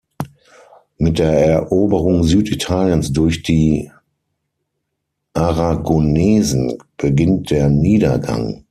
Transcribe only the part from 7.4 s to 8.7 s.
der Niedergang.